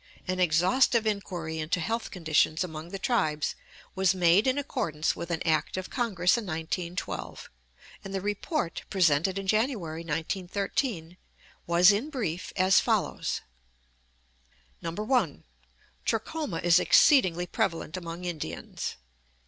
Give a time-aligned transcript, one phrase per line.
[0.27, 3.53] An exhaustive inquiry into health conditions among the tribes
[3.93, 7.51] was made in accordance with an act of Congress in 1912,
[8.03, 11.17] and the report presented in January, 1913,
[11.67, 13.41] was in brief as follows:
[14.81, 15.43] 1.
[16.03, 18.95] Trachoma is exceedingly prevalent among Indians.